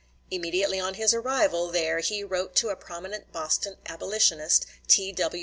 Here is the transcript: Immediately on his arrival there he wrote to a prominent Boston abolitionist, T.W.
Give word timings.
Immediately 0.31 0.79
on 0.79 0.95
his 0.95 1.13
arrival 1.13 1.67
there 1.69 1.99
he 1.99 2.23
wrote 2.23 2.55
to 2.55 2.69
a 2.69 2.75
prominent 2.75 3.31
Boston 3.31 3.77
abolitionist, 3.85 4.65
T.W. 4.87 5.39